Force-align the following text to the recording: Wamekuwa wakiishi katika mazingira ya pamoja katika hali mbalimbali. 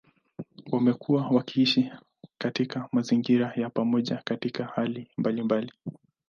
Wamekuwa 0.71 1.27
wakiishi 1.27 1.91
katika 2.37 2.89
mazingira 2.91 3.53
ya 3.55 3.69
pamoja 3.69 4.21
katika 4.25 4.65
hali 4.65 5.07
mbalimbali. 5.17 5.71